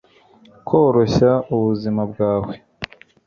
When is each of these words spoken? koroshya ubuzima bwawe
koroshya 0.67 1.31
ubuzima 1.55 2.01
bwawe 2.11 2.53